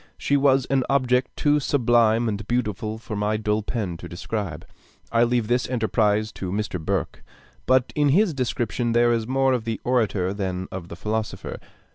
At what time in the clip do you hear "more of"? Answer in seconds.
9.27-9.63